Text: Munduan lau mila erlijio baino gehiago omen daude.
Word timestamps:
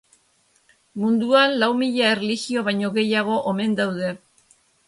Munduan 1.01 1.53
lau 1.63 1.69
mila 1.83 2.09
erlijio 2.15 2.65
baino 2.71 2.93
gehiago 2.99 3.39
omen 3.53 3.81
daude. 3.83 4.13